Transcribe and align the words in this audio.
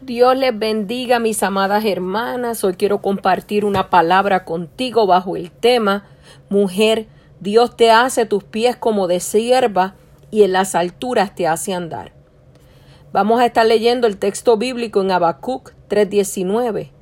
Dios 0.00 0.36
les 0.36 0.56
bendiga, 0.56 1.18
mis 1.18 1.42
amadas 1.42 1.84
hermanas. 1.84 2.62
Hoy 2.62 2.74
quiero 2.74 3.02
compartir 3.02 3.64
una 3.64 3.90
palabra 3.90 4.44
contigo 4.44 5.08
bajo 5.08 5.34
el 5.34 5.50
tema 5.50 6.06
Mujer, 6.48 7.08
Dios 7.40 7.76
te 7.76 7.90
hace 7.90 8.24
tus 8.24 8.44
pies 8.44 8.76
como 8.76 9.08
de 9.08 9.18
sierva 9.18 9.96
y 10.30 10.44
en 10.44 10.52
las 10.52 10.76
alturas 10.76 11.34
te 11.34 11.48
hace 11.48 11.74
andar. 11.74 12.12
Vamos 13.12 13.40
a 13.40 13.46
estar 13.46 13.66
leyendo 13.66 14.06
el 14.06 14.18
texto 14.18 14.56
bíblico 14.56 15.00
en 15.02 15.10
Habacuc 15.10 15.72
3:19 15.88 16.92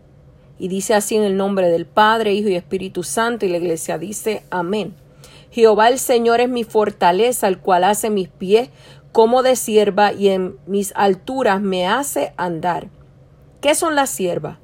y 0.59 0.69
dice 0.69 0.95
así 0.95 1.17
en 1.17 1.25
el 1.25 1.37
nombre 1.37 1.69
del 1.69 1.85
Padre, 1.85 2.33
Hijo 2.33 2.49
y 2.49 2.55
Espíritu 2.55 3.03
Santo 3.03 3.45
y 3.45 3.51
la 3.51 3.59
iglesia 3.59 3.99
dice 3.99 4.43
amén. 4.49 4.95
Jehová 5.51 5.89
el 5.89 5.99
Señor 5.99 6.41
es 6.41 6.49
mi 6.49 6.65
fortaleza, 6.65 7.49
el 7.49 7.59
cual 7.59 7.85
hace 7.85 8.11
mis 8.11 8.29
pies 8.29 8.71
como 9.17 9.43
de 9.43 9.57
sierva 9.57 10.13
y 10.13 10.29
en 10.29 10.59
mis 10.67 10.93
alturas 10.95 11.63
me 11.63 11.89
hace 11.89 12.35
andar. 12.37 12.89
¿Qué 13.63 13.75
son 13.75 13.95
las 13.95 14.11
siervas? 14.11 14.59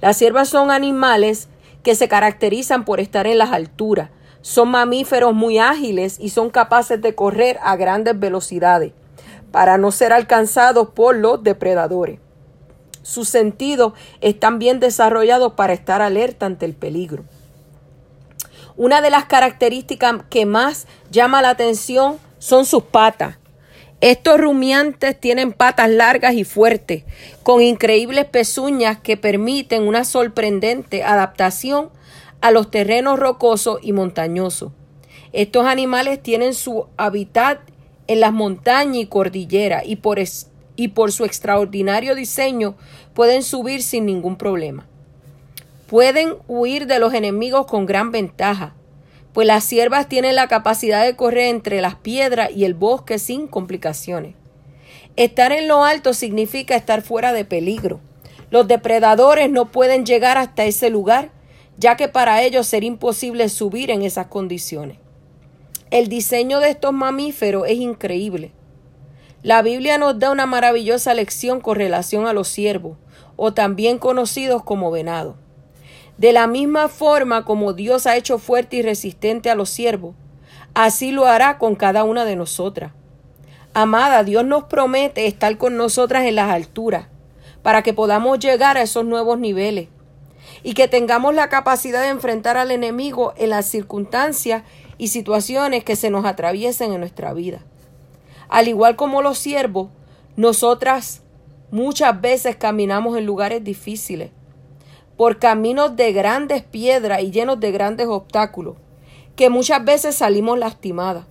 Las 0.00 0.16
siervas 0.16 0.48
son 0.48 0.70
animales 0.70 1.50
que 1.82 1.94
se 1.94 2.08
caracterizan 2.08 2.86
por 2.86 3.00
estar 3.00 3.26
en 3.26 3.36
las 3.36 3.52
alturas. 3.52 4.08
Son 4.40 4.70
mamíferos 4.70 5.34
muy 5.34 5.58
ágiles 5.58 6.16
y 6.18 6.30
son 6.30 6.48
capaces 6.48 7.02
de 7.02 7.14
correr 7.14 7.58
a 7.62 7.76
grandes 7.76 8.18
velocidades 8.18 8.94
para 9.52 9.76
no 9.76 9.92
ser 9.92 10.14
alcanzados 10.14 10.88
por 10.88 11.14
los 11.14 11.42
depredadores. 11.42 12.18
Sus 13.02 13.28
sentidos 13.28 13.92
están 14.22 14.58
bien 14.58 14.80
desarrollados 14.80 15.52
para 15.52 15.74
estar 15.74 16.00
alerta 16.00 16.46
ante 16.46 16.64
el 16.64 16.72
peligro. 16.72 17.24
Una 18.74 19.02
de 19.02 19.10
las 19.10 19.26
características 19.26 20.22
que 20.30 20.46
más 20.46 20.86
llama 21.10 21.42
la 21.42 21.50
atención 21.50 22.16
son 22.38 22.64
sus 22.64 22.84
patas. 22.84 23.37
Estos 24.00 24.40
rumiantes 24.40 25.18
tienen 25.18 25.52
patas 25.52 25.90
largas 25.90 26.34
y 26.34 26.44
fuertes, 26.44 27.02
con 27.42 27.62
increíbles 27.62 28.26
pezuñas 28.26 29.00
que 29.00 29.16
permiten 29.16 29.82
una 29.82 30.04
sorprendente 30.04 31.02
adaptación 31.02 31.90
a 32.40 32.52
los 32.52 32.70
terrenos 32.70 33.18
rocosos 33.18 33.80
y 33.82 33.92
montañosos. 33.92 34.70
Estos 35.32 35.66
animales 35.66 36.22
tienen 36.22 36.54
su 36.54 36.86
hábitat 36.96 37.58
en 38.06 38.20
las 38.20 38.32
montañas 38.32 38.98
y 38.98 39.06
cordilleras 39.06 39.82
y 39.84 39.96
por, 39.96 40.20
y 40.76 40.88
por 40.88 41.10
su 41.10 41.24
extraordinario 41.24 42.14
diseño 42.14 42.76
pueden 43.14 43.42
subir 43.42 43.82
sin 43.82 44.06
ningún 44.06 44.36
problema. 44.36 44.86
Pueden 45.88 46.36
huir 46.46 46.86
de 46.86 47.00
los 47.00 47.14
enemigos 47.14 47.66
con 47.66 47.84
gran 47.84 48.12
ventaja 48.12 48.74
pues 49.38 49.46
las 49.46 49.62
siervas 49.62 50.08
tienen 50.08 50.34
la 50.34 50.48
capacidad 50.48 51.04
de 51.04 51.14
correr 51.14 51.46
entre 51.46 51.80
las 51.80 51.94
piedras 51.94 52.50
y 52.52 52.64
el 52.64 52.74
bosque 52.74 53.20
sin 53.20 53.46
complicaciones. 53.46 54.34
Estar 55.14 55.52
en 55.52 55.68
lo 55.68 55.84
alto 55.84 56.12
significa 56.12 56.74
estar 56.74 57.02
fuera 57.02 57.32
de 57.32 57.44
peligro. 57.44 58.00
Los 58.50 58.66
depredadores 58.66 59.48
no 59.48 59.70
pueden 59.70 60.04
llegar 60.04 60.38
hasta 60.38 60.64
ese 60.64 60.90
lugar, 60.90 61.30
ya 61.76 61.96
que 61.96 62.08
para 62.08 62.42
ellos 62.42 62.66
sería 62.66 62.88
imposible 62.88 63.48
subir 63.48 63.92
en 63.92 64.02
esas 64.02 64.26
condiciones. 64.26 64.98
El 65.92 66.08
diseño 66.08 66.58
de 66.58 66.70
estos 66.70 66.92
mamíferos 66.92 67.68
es 67.68 67.78
increíble. 67.78 68.50
La 69.44 69.62
Biblia 69.62 69.98
nos 69.98 70.18
da 70.18 70.32
una 70.32 70.46
maravillosa 70.46 71.14
lección 71.14 71.60
con 71.60 71.76
relación 71.76 72.26
a 72.26 72.32
los 72.32 72.48
ciervos, 72.48 72.98
o 73.36 73.54
también 73.54 74.00
conocidos 74.00 74.64
como 74.64 74.90
venados. 74.90 75.36
De 76.18 76.32
la 76.32 76.48
misma 76.48 76.88
forma 76.88 77.44
como 77.44 77.72
Dios 77.72 78.06
ha 78.06 78.16
hecho 78.16 78.38
fuerte 78.38 78.76
y 78.76 78.82
resistente 78.82 79.50
a 79.50 79.54
los 79.54 79.70
siervos, 79.70 80.16
así 80.74 81.12
lo 81.12 81.26
hará 81.26 81.58
con 81.58 81.76
cada 81.76 82.02
una 82.02 82.24
de 82.24 82.34
nosotras. 82.34 82.92
Amada, 83.72 84.24
Dios 84.24 84.44
nos 84.44 84.64
promete 84.64 85.26
estar 85.26 85.56
con 85.58 85.76
nosotras 85.76 86.24
en 86.24 86.34
las 86.34 86.50
alturas, 86.50 87.06
para 87.62 87.82
que 87.82 87.94
podamos 87.94 88.40
llegar 88.40 88.76
a 88.76 88.82
esos 88.82 89.04
nuevos 89.04 89.38
niveles 89.38 89.88
y 90.64 90.74
que 90.74 90.88
tengamos 90.88 91.34
la 91.34 91.48
capacidad 91.48 92.02
de 92.02 92.08
enfrentar 92.08 92.56
al 92.56 92.72
enemigo 92.72 93.32
en 93.36 93.50
las 93.50 93.66
circunstancias 93.66 94.64
y 94.96 95.08
situaciones 95.08 95.84
que 95.84 95.94
se 95.94 96.10
nos 96.10 96.24
atraviesen 96.24 96.92
en 96.92 97.00
nuestra 97.00 97.32
vida. 97.32 97.64
Al 98.48 98.66
igual 98.66 98.96
como 98.96 99.22
los 99.22 99.38
siervos, 99.38 99.90
nosotras 100.34 101.22
muchas 101.70 102.20
veces 102.20 102.56
caminamos 102.56 103.16
en 103.16 103.26
lugares 103.26 103.62
difíciles, 103.62 104.30
por 105.18 105.40
caminos 105.40 105.96
de 105.96 106.12
grandes 106.12 106.62
piedras 106.62 107.20
y 107.22 107.32
llenos 107.32 107.58
de 107.58 107.72
grandes 107.72 108.06
obstáculos, 108.06 108.76
que 109.34 109.50
muchas 109.50 109.84
veces 109.84 110.14
salimos 110.14 110.60
lastimadas. 110.60 111.26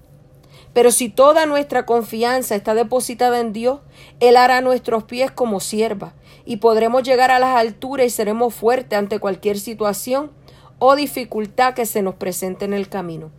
Pero 0.73 0.91
si 0.91 1.07
toda 1.07 1.45
nuestra 1.45 1.85
confianza 1.85 2.55
está 2.55 2.75
depositada 2.75 3.39
en 3.39 3.53
Dios, 3.53 3.79
Él 4.19 4.35
hará 4.35 4.59
nuestros 4.59 5.05
pies 5.05 5.31
como 5.31 5.61
sierva 5.61 6.13
y 6.43 6.57
podremos 6.57 7.03
llegar 7.03 7.31
a 7.31 7.39
las 7.39 7.55
alturas 7.55 8.05
y 8.05 8.09
seremos 8.09 8.53
fuertes 8.53 8.99
ante 8.99 9.19
cualquier 9.19 9.57
situación 9.57 10.31
o 10.79 10.97
dificultad 10.97 11.73
que 11.73 11.85
se 11.85 12.01
nos 12.01 12.15
presente 12.15 12.65
en 12.65 12.73
el 12.73 12.89
camino. 12.89 13.31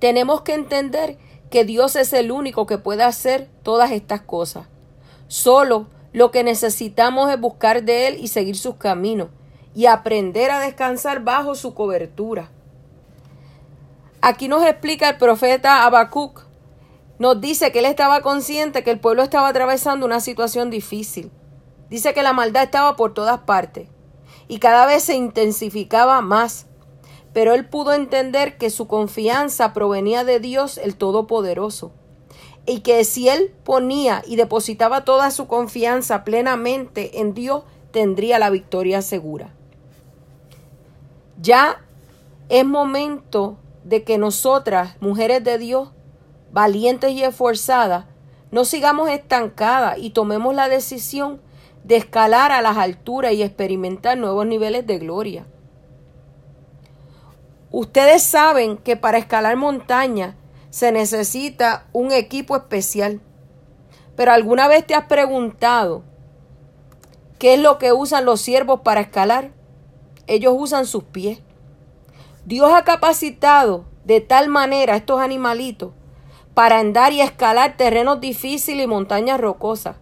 Tenemos 0.00 0.42
que 0.42 0.54
entender 0.54 1.16
que 1.48 1.64
Dios 1.64 1.94
es 1.94 2.12
el 2.12 2.32
único 2.32 2.66
que 2.66 2.78
puede 2.78 3.04
hacer 3.04 3.48
todas 3.62 3.92
estas 3.92 4.22
cosas. 4.22 4.66
Solo 5.28 5.86
lo 6.14 6.30
que 6.30 6.44
necesitamos 6.44 7.28
es 7.32 7.40
buscar 7.40 7.82
de 7.82 8.06
Él 8.06 8.18
y 8.20 8.28
seguir 8.28 8.56
sus 8.56 8.76
caminos 8.76 9.30
y 9.74 9.86
aprender 9.86 10.52
a 10.52 10.60
descansar 10.60 11.24
bajo 11.24 11.56
su 11.56 11.74
cobertura. 11.74 12.50
Aquí 14.22 14.46
nos 14.46 14.64
explica 14.64 15.08
el 15.08 15.18
profeta 15.18 15.84
Habacuc. 15.84 16.42
Nos 17.18 17.40
dice 17.40 17.72
que 17.72 17.80
él 17.80 17.86
estaba 17.86 18.20
consciente 18.22 18.84
que 18.84 18.92
el 18.92 19.00
pueblo 19.00 19.24
estaba 19.24 19.48
atravesando 19.48 20.06
una 20.06 20.20
situación 20.20 20.70
difícil. 20.70 21.32
Dice 21.90 22.14
que 22.14 22.22
la 22.22 22.32
maldad 22.32 22.62
estaba 22.62 22.94
por 22.94 23.12
todas 23.12 23.40
partes 23.40 23.88
y 24.46 24.60
cada 24.60 24.86
vez 24.86 25.02
se 25.02 25.16
intensificaba 25.16 26.20
más. 26.20 26.66
Pero 27.32 27.54
él 27.54 27.68
pudo 27.68 27.92
entender 27.92 28.56
que 28.56 28.70
su 28.70 28.86
confianza 28.86 29.72
provenía 29.72 30.22
de 30.22 30.38
Dios 30.38 30.78
el 30.78 30.94
Todopoderoso 30.94 31.92
y 32.66 32.80
que 32.80 33.04
si 33.04 33.28
él 33.28 33.52
ponía 33.64 34.22
y 34.26 34.36
depositaba 34.36 35.04
toda 35.04 35.30
su 35.30 35.46
confianza 35.46 36.24
plenamente 36.24 37.20
en 37.20 37.34
Dios, 37.34 37.64
tendría 37.90 38.38
la 38.38 38.50
victoria 38.50 39.02
segura. 39.02 39.52
Ya 41.40 41.84
es 42.48 42.64
momento 42.64 43.58
de 43.84 44.02
que 44.02 44.18
nosotras, 44.18 44.96
mujeres 45.00 45.44
de 45.44 45.58
Dios, 45.58 45.90
valientes 46.52 47.12
y 47.12 47.22
esforzadas, 47.22 48.06
no 48.50 48.64
sigamos 48.64 49.10
estancadas 49.10 49.98
y 49.98 50.10
tomemos 50.10 50.54
la 50.54 50.68
decisión 50.68 51.40
de 51.82 51.96
escalar 51.96 52.50
a 52.50 52.62
las 52.62 52.78
alturas 52.78 53.32
y 53.32 53.42
experimentar 53.42 54.16
nuevos 54.16 54.46
niveles 54.46 54.86
de 54.86 54.98
gloria. 54.98 55.46
Ustedes 57.70 58.22
saben 58.22 58.76
que 58.76 58.96
para 58.96 59.18
escalar 59.18 59.56
montañas 59.56 60.36
se 60.74 60.90
necesita 60.90 61.86
un 61.92 62.10
equipo 62.10 62.56
especial. 62.56 63.20
Pero 64.16 64.32
alguna 64.32 64.66
vez 64.66 64.84
te 64.84 64.96
has 64.96 65.04
preguntado 65.04 66.02
qué 67.38 67.54
es 67.54 67.60
lo 67.60 67.78
que 67.78 67.92
usan 67.92 68.24
los 68.24 68.40
siervos 68.40 68.80
para 68.80 69.02
escalar. 69.02 69.52
Ellos 70.26 70.52
usan 70.58 70.84
sus 70.84 71.04
pies. 71.04 71.38
Dios 72.44 72.72
ha 72.74 72.82
capacitado 72.82 73.84
de 74.04 74.20
tal 74.20 74.48
manera 74.48 74.94
a 74.94 74.96
estos 74.96 75.20
animalitos 75.20 75.92
para 76.54 76.80
andar 76.80 77.12
y 77.12 77.20
escalar 77.20 77.76
terrenos 77.76 78.20
difíciles 78.20 78.82
y 78.82 78.88
montañas 78.88 79.40
rocosas. 79.40 79.94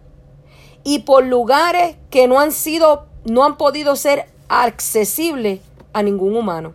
Y 0.83 0.99
por 1.03 1.23
lugares 1.23 1.97
que 2.09 2.27
no 2.27 2.39
han 2.39 2.51
sido, 2.51 3.05
no 3.25 3.43
han 3.43 3.57
podido 3.57 3.95
ser 3.95 4.25
accesibles 4.49 5.59
a 5.93 6.01
ningún 6.01 6.35
humano. 6.35 6.73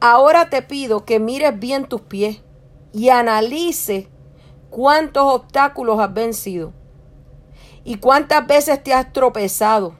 Ahora 0.00 0.50
te 0.50 0.60
pido 0.60 1.04
que 1.04 1.20
mires 1.20 1.56
bien 1.56 1.84
tus 1.84 2.00
pies 2.00 2.42
y 2.92 3.08
analice 3.10 4.08
cuántos 4.70 5.24
obstáculos 5.24 5.98
has 6.00 6.12
vencido 6.12 6.72
y 7.84 7.96
cuántas 7.96 8.46
veces 8.46 8.82
te 8.82 8.92
has 8.92 9.12
tropezado. 9.12 9.98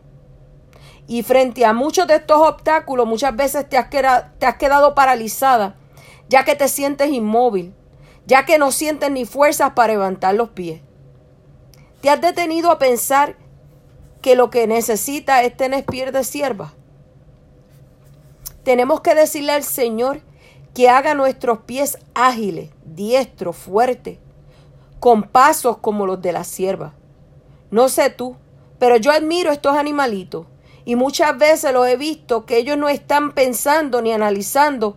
Y 1.06 1.22
frente 1.22 1.64
a 1.64 1.72
muchos 1.72 2.06
de 2.06 2.16
estos 2.16 2.38
obstáculos, 2.38 3.06
muchas 3.06 3.34
veces 3.34 3.68
te 3.68 3.76
has, 3.76 3.88
quedado, 3.88 4.26
te 4.38 4.46
has 4.46 4.56
quedado 4.56 4.94
paralizada, 4.94 5.76
ya 6.28 6.44
que 6.44 6.54
te 6.54 6.68
sientes 6.68 7.10
inmóvil, 7.10 7.74
ya 8.26 8.44
que 8.44 8.58
no 8.58 8.70
sientes 8.70 9.10
ni 9.10 9.24
fuerzas 9.24 9.72
para 9.72 9.92
levantar 9.92 10.34
los 10.34 10.50
pies. 10.50 10.82
Te 12.00 12.10
has 12.10 12.20
detenido 12.20 12.70
a 12.70 12.78
pensar 12.78 13.36
que 14.22 14.36
lo 14.36 14.50
que 14.50 14.66
necesita 14.66 15.42
es 15.42 15.56
tener 15.56 15.84
pies 15.84 16.12
de 16.12 16.22
sierva. 16.22 16.74
Tenemos 18.62 19.00
que 19.00 19.14
decirle 19.14 19.52
al 19.52 19.64
Señor 19.64 20.20
que 20.80 20.88
haga 20.88 21.12
nuestros 21.12 21.58
pies 21.66 21.98
ágiles, 22.14 22.70
diestros, 22.86 23.54
fuertes, 23.54 24.16
con 24.98 25.24
pasos 25.24 25.76
como 25.76 26.06
los 26.06 26.22
de 26.22 26.32
la 26.32 26.42
sierva. 26.42 26.94
No 27.70 27.90
sé 27.90 28.08
tú, 28.08 28.36
pero 28.78 28.96
yo 28.96 29.12
admiro 29.12 29.52
estos 29.52 29.76
animalitos 29.76 30.46
y 30.86 30.96
muchas 30.96 31.36
veces 31.36 31.74
los 31.74 31.86
he 31.86 31.98
visto 31.98 32.46
que 32.46 32.56
ellos 32.56 32.78
no 32.78 32.88
están 32.88 33.32
pensando 33.32 34.00
ni 34.00 34.10
analizando, 34.10 34.96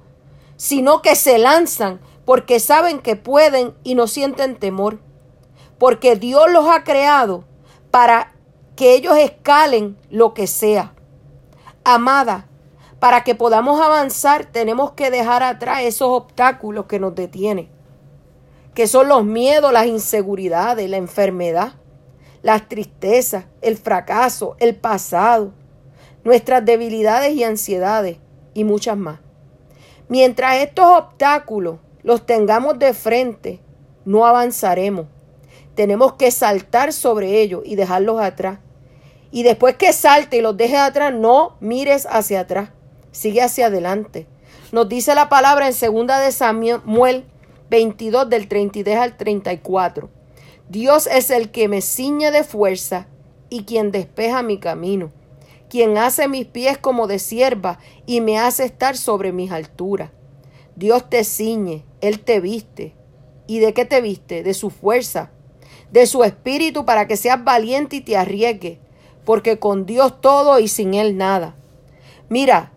sino 0.55 1.01
que 1.01 1.17
se 1.17 1.37
lanzan 1.37 1.99
porque 2.23 2.61
saben 2.61 2.99
que 2.99 3.17
pueden 3.17 3.73
y 3.83 3.95
no 3.95 4.07
sienten 4.07 4.55
temor, 4.55 5.01
porque 5.79 6.15
Dios 6.15 6.49
los 6.49 6.65
ha 6.69 6.85
creado 6.85 7.43
para 7.91 8.31
que 8.77 8.93
ellos 8.93 9.17
escalen 9.17 9.97
lo 10.09 10.33
que 10.33 10.47
sea. 10.47 10.93
Amada, 11.83 12.47
para 13.03 13.25
que 13.25 13.35
podamos 13.35 13.81
avanzar 13.81 14.45
tenemos 14.45 14.93
que 14.93 15.11
dejar 15.11 15.43
atrás 15.43 15.81
esos 15.81 16.07
obstáculos 16.07 16.85
que 16.85 17.01
nos 17.01 17.13
detienen, 17.13 17.67
que 18.73 18.87
son 18.87 19.09
los 19.09 19.25
miedos, 19.25 19.73
las 19.73 19.87
inseguridades, 19.87 20.89
la 20.89 20.95
enfermedad, 20.95 21.73
las 22.43 22.69
tristezas, 22.69 23.43
el 23.61 23.75
fracaso, 23.75 24.55
el 24.57 24.77
pasado, 24.77 25.51
nuestras 26.23 26.63
debilidades 26.63 27.35
y 27.35 27.43
ansiedades 27.43 28.19
y 28.53 28.63
muchas 28.63 28.95
más. 28.95 29.19
Mientras 30.07 30.59
estos 30.59 30.85
obstáculos 30.85 31.79
los 32.03 32.25
tengamos 32.25 32.79
de 32.79 32.93
frente, 32.93 33.59
no 34.05 34.25
avanzaremos. 34.25 35.07
Tenemos 35.75 36.13
que 36.13 36.31
saltar 36.31 36.93
sobre 36.93 37.41
ellos 37.41 37.63
y 37.65 37.75
dejarlos 37.75 38.21
atrás. 38.21 38.59
Y 39.29 39.43
después 39.43 39.75
que 39.75 39.91
salte 39.91 40.37
y 40.37 40.41
los 40.41 40.55
deje 40.55 40.77
atrás, 40.77 41.13
no 41.13 41.57
mires 41.59 42.07
hacia 42.09 42.39
atrás 42.39 42.69
sigue 43.13 43.41
hacia 43.41 43.67
adelante. 43.67 44.27
Nos 44.73 44.89
dice 44.89 45.15
la 45.15 45.29
palabra 45.29 45.67
en 45.67 45.73
segunda 45.73 46.19
de 46.19 46.33
Samuel 46.33 47.23
22 47.69 48.29
del 48.29 48.49
32 48.49 48.95
al 48.97 49.15
34. 49.15 50.09
Dios 50.67 51.07
es 51.07 51.29
el 51.29 51.51
que 51.51 51.67
me 51.67 51.81
ciñe 51.81 52.31
de 52.31 52.43
fuerza 52.43 53.07
y 53.49 53.63
quien 53.63 53.91
despeja 53.91 54.41
mi 54.41 54.59
camino, 54.59 55.11
quien 55.69 55.97
hace 55.97 56.27
mis 56.27 56.45
pies 56.45 56.77
como 56.77 57.07
de 57.07 57.19
sierva 57.19 57.79
y 58.05 58.19
me 58.21 58.39
hace 58.39 58.65
estar 58.65 58.97
sobre 58.97 59.31
mis 59.31 59.51
alturas. 59.51 60.11
Dios 60.75 61.09
te 61.09 61.23
ciñe, 61.23 61.85
Él 62.01 62.19
te 62.19 62.39
viste. 62.39 62.95
¿Y 63.45 63.59
de 63.59 63.73
qué 63.73 63.85
te 63.85 64.01
viste? 64.01 64.41
De 64.41 64.53
su 64.53 64.69
fuerza, 64.69 65.31
de 65.91 66.07
su 66.07 66.23
espíritu 66.23 66.85
para 66.85 67.07
que 67.07 67.17
seas 67.17 67.43
valiente 67.43 67.97
y 67.97 68.01
te 68.01 68.17
arriesgue, 68.17 68.79
porque 69.25 69.59
con 69.59 69.85
Dios 69.85 70.21
todo 70.21 70.59
y 70.59 70.67
sin 70.67 70.93
Él 70.93 71.17
nada. 71.17 71.55
Mira, 72.29 72.71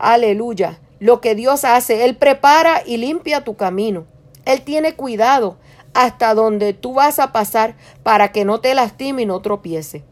Aleluya. 0.00 0.80
Lo 0.98 1.20
que 1.20 1.34
Dios 1.34 1.64
hace, 1.64 2.06
Él 2.06 2.16
prepara 2.16 2.82
y 2.84 2.96
limpia 2.96 3.44
tu 3.44 3.56
camino. 3.56 4.06
Él 4.46 4.62
tiene 4.62 4.94
cuidado 4.94 5.58
hasta 5.92 6.34
donde 6.34 6.72
tú 6.72 6.94
vas 6.94 7.18
a 7.18 7.32
pasar 7.32 7.76
para 8.02 8.32
que 8.32 8.46
no 8.46 8.60
te 8.60 8.74
lastime 8.74 9.22
y 9.22 9.26
no 9.26 9.40
tropiece. 9.40 10.04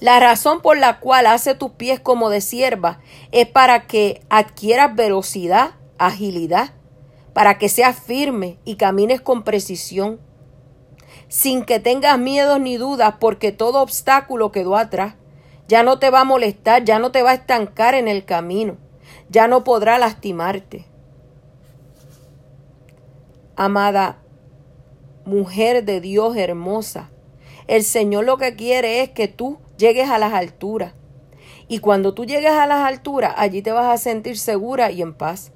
La 0.00 0.18
razón 0.20 0.62
por 0.62 0.78
la 0.78 1.00
cual 1.00 1.26
hace 1.26 1.54
tus 1.54 1.72
pies 1.72 2.00
como 2.00 2.30
de 2.30 2.40
sierva 2.40 3.00
es 3.30 3.46
para 3.46 3.86
que 3.86 4.22
adquieras 4.30 4.94
velocidad, 4.96 5.72
agilidad, 5.98 6.72
para 7.34 7.58
que 7.58 7.68
seas 7.68 8.00
firme 8.00 8.58
y 8.64 8.76
camines 8.76 9.20
con 9.20 9.42
precisión, 9.42 10.18
sin 11.28 11.64
que 11.64 11.78
tengas 11.78 12.18
miedos 12.18 12.58
ni 12.58 12.78
dudas, 12.78 13.16
porque 13.20 13.52
todo 13.52 13.82
obstáculo 13.82 14.50
quedó 14.50 14.76
atrás 14.76 15.16
ya 15.70 15.84
no 15.84 16.00
te 16.00 16.10
va 16.10 16.22
a 16.22 16.24
molestar, 16.24 16.82
ya 16.82 16.98
no 16.98 17.12
te 17.12 17.22
va 17.22 17.30
a 17.30 17.34
estancar 17.34 17.94
en 17.94 18.08
el 18.08 18.24
camino, 18.24 18.76
ya 19.28 19.46
no 19.46 19.62
podrá 19.62 19.98
lastimarte. 19.98 20.84
Amada 23.54 24.18
mujer 25.24 25.84
de 25.84 26.00
Dios 26.00 26.36
hermosa, 26.36 27.10
el 27.68 27.84
Señor 27.84 28.24
lo 28.24 28.36
que 28.36 28.56
quiere 28.56 29.00
es 29.00 29.10
que 29.10 29.28
tú 29.28 29.58
llegues 29.78 30.10
a 30.10 30.18
las 30.18 30.32
alturas. 30.32 30.94
Y 31.68 31.78
cuando 31.78 32.14
tú 32.14 32.24
llegues 32.24 32.50
a 32.50 32.66
las 32.66 32.84
alturas, 32.84 33.34
allí 33.36 33.62
te 33.62 33.70
vas 33.70 33.94
a 33.94 34.02
sentir 34.02 34.38
segura 34.38 34.90
y 34.90 35.02
en 35.02 35.14
paz, 35.14 35.52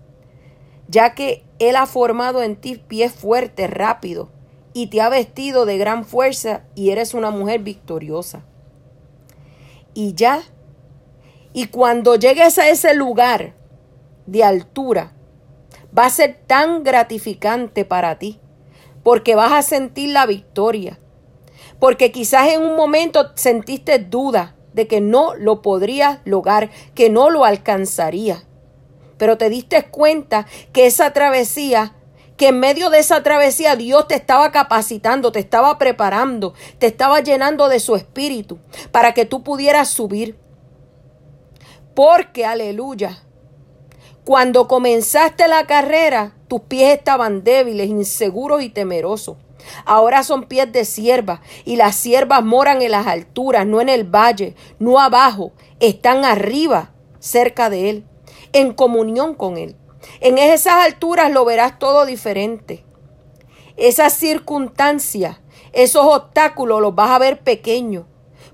ya 0.87 1.17
que 1.17 1.43
Él 1.59 1.75
ha 1.75 1.87
formado 1.87 2.45
en 2.45 2.55
ti 2.55 2.77
pies 2.77 3.13
fuertes, 3.13 3.69
rápidos, 3.69 4.29
y 4.75 4.87
te 4.91 5.01
ha 5.01 5.09
vestido 5.09 5.67
de 5.67 5.77
gran 5.77 6.05
fuerza 6.05 6.63
y 6.77 6.91
eres 6.91 7.15
una 7.15 7.33
mujer 7.33 7.65
victoriosa 7.65 8.45
y 9.95 10.15
ya. 10.15 10.43
Y 11.53 11.67
cuando 11.67 12.17
llegues 12.17 12.59
a 12.59 12.69
ese 12.69 12.95
lugar 12.95 13.55
de 14.27 14.45
altura, 14.45 15.13
va 15.97 16.07
a 16.07 16.11
ser 16.11 16.41
tan 16.47 16.83
gratificante 16.83 17.85
para 17.85 18.19
ti, 18.19 18.41
porque 19.03 19.35
vas 19.35 19.53
a 19.53 19.63
sentir 19.63 20.11
la 20.11 20.27
victoria. 20.27 20.99
Porque 21.79 22.13
quizás 22.13 22.49
en 22.49 22.63
un 22.63 22.77
momento 22.77 23.31
sentiste 23.35 23.99
duda 23.99 24.57
de 24.73 24.87
que 24.89 25.01
no 25.01 25.35
lo 25.35 25.63
podrías 25.63 26.19
lograr, 26.25 26.71
que 26.95 27.11
no 27.11 27.31
lo 27.31 27.45
alcanzaría. 27.45 28.43
Pero 29.17 29.39
te 29.39 29.49
diste 29.49 29.85
cuenta 29.85 30.47
que 30.73 30.87
esa 30.87 31.13
travesía 31.13 31.95
que 32.37 32.49
en 32.49 32.61
medio 32.61 32.91
de 32.91 32.99
esa 32.99 33.23
travesía 33.23 33.77
Dios 33.77 34.09
te 34.09 34.15
estaba 34.15 34.51
capacitando, 34.51 35.33
te 35.33 35.39
estaba 35.39 35.79
preparando, 35.79 36.55
te 36.79 36.87
estaba 36.87 37.21
llenando 37.21 37.69
de 37.69 37.81
su 37.81 37.97
espíritu 37.97 38.59
para 38.91 39.15
que 39.15 39.25
tú 39.25 39.43
pudieras 39.43 39.89
subir. 39.89 40.37
Porque, 41.95 42.45
aleluya, 42.45 43.23
cuando 44.25 44.67
comenzaste 44.67 45.47
la 45.49 45.67
carrera, 45.67 46.35
tus 46.49 46.63
pies 46.63 46.97
estaban 46.97 47.45
débiles, 47.45 47.89
inseguros 47.89 48.63
y 48.63 48.69
temerosos. 48.69 49.37
Ahora 49.85 50.23
son 50.25 50.45
pies 50.45 50.73
de 50.73 50.85
sierva 50.85 51.41
y 51.65 51.77
las 51.77 51.97
siervas 51.97 52.45
moran 52.45 52.83
en 52.83 52.91
las 52.91 53.07
alturas, 53.07 53.67
no 53.67 53.81
en 53.81 53.89
el 53.89 54.05
valle, 54.05 54.55
no 54.79 54.99
abajo, 54.99 55.53
están 55.81 56.25
arriba, 56.25 56.93
cerca 57.19 57.71
de 57.71 57.91
Él, 57.91 58.05
en 58.53 58.73
comunión 58.73 59.35
con 59.35 59.57
Él. 59.57 59.77
En 60.21 60.39
esas 60.39 60.85
alturas 60.85 61.31
lo 61.33 61.45
verás 61.45 61.79
todo 61.79 62.07
diferente. 62.07 62.85
Esas 63.77 64.13
circunstancias, 64.13 65.39
esos 65.73 66.05
obstáculos 66.07 66.81
los 66.81 66.95
vas 66.95 67.11
a 67.11 67.19
ver 67.19 67.41
pequeños, 67.41 68.07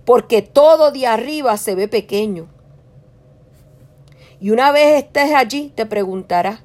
porque 0.05 0.43
todo 0.43 0.93
de 0.93 1.07
arriba 1.07 1.57
se 1.57 1.75
ve 1.75 1.89
pequeño. 1.89 2.49
Y 4.41 4.51
una 4.51 4.73
vez 4.73 5.05
estés 5.05 5.35
allí, 5.35 5.73
te 5.75 5.85
preguntarás, 5.85 6.61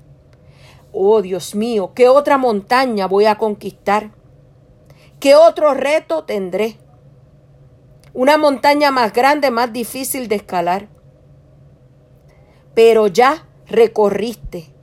oh 0.94 1.22
Dios 1.22 1.56
mío, 1.56 1.92
¿qué 1.94 2.08
otra 2.08 2.38
montaña 2.38 3.08
voy 3.08 3.26
a 3.26 3.38
conquistar? 3.38 4.12
¿Qué 5.20 5.36
otro 5.36 5.74
reto 5.74 6.24
tendré? 6.24 6.78
Una 8.14 8.38
montaña 8.38 8.92
más 8.92 9.12
grande, 9.12 9.52
más 9.52 9.74
difícil 9.74 10.30
de 10.30 10.36
escalar. 10.36 10.88
Pero 12.74 13.08
ya 13.08 13.46
recorriste 13.68 14.75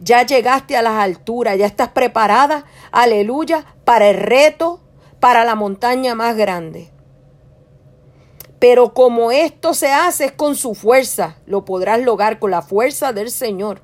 ya 0.00 0.24
llegaste 0.24 0.76
a 0.76 0.82
las 0.82 0.94
alturas, 0.94 1.58
ya 1.58 1.66
estás 1.66 1.88
preparada, 1.90 2.64
aleluya, 2.92 3.64
para 3.84 4.08
el 4.10 4.16
reto, 4.16 4.80
para 5.20 5.44
la 5.44 5.54
montaña 5.54 6.14
más 6.14 6.36
grande. 6.36 6.90
Pero 8.58 8.94
como 8.94 9.30
esto 9.30 9.74
se 9.74 9.92
hace 9.92 10.26
es 10.26 10.32
con 10.32 10.56
su 10.56 10.74
fuerza, 10.74 11.36
lo 11.46 11.64
podrás 11.64 12.00
lograr 12.00 12.38
con 12.38 12.50
la 12.50 12.62
fuerza 12.62 13.12
del 13.12 13.30
Señor. 13.30 13.82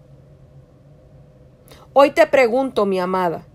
Hoy 1.93 2.13
te 2.13 2.27
pregunto, 2.27 2.87
mi 2.87 2.99
amada, 2.99 3.47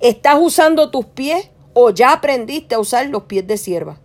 ¿estás 0.00 0.36
usando 0.40 0.90
tus 0.90 1.06
pies 1.06 1.50
o 1.74 1.90
ya 1.90 2.12
aprendiste 2.12 2.74
a 2.74 2.78
usar 2.78 3.06
los 3.08 3.24
pies 3.24 3.46
de 3.46 3.58
sierva? 3.58 4.00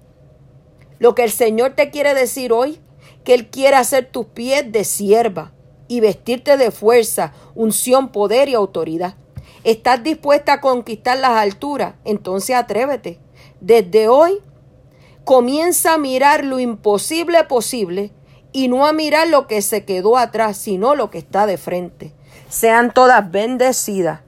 Lo 1.00 1.16
que 1.16 1.24
el 1.24 1.32
Señor 1.32 1.74
te 1.74 1.90
quiere 1.90 2.14
decir 2.14 2.52
hoy, 2.52 2.80
que 3.24 3.34
Él 3.34 3.50
quiere 3.50 3.78
hacer 3.78 4.12
tus 4.12 4.26
pies 4.26 4.70
de 4.72 4.84
sierva 4.84 5.54
y 5.94 6.00
vestirte 6.00 6.58
de 6.58 6.72
fuerza, 6.72 7.34
unción, 7.54 8.12
poder 8.12 8.50
y 8.50 8.56
autoridad. 8.56 9.16
¿Estás 9.64 10.04
dispuesta 10.04 10.54
a 10.54 10.62
conquistar 10.62 11.20
las 11.20 11.32
alturas? 11.32 11.94
Entonces 12.04 12.56
atrévete. 12.56 13.20
Desde 13.62 14.08
hoy 14.08 14.40
comienza 15.24 15.94
a 15.94 15.98
mirar 16.00 16.44
lo 16.44 16.60
imposible 16.60 17.44
posible 17.44 18.12
y 18.52 18.70
no 18.70 18.88
a 18.88 18.94
mirar 18.94 19.28
lo 19.28 19.46
que 19.46 19.62
se 19.62 19.86
quedó 19.86 20.18
atrás, 20.18 20.58
sino 20.58 20.96
lo 20.96 21.12
que 21.12 21.20
está 21.20 21.46
de 21.46 21.58
frente. 21.58 22.12
Sean 22.50 22.92
todas 22.92 23.32
bendecidas 23.32 24.22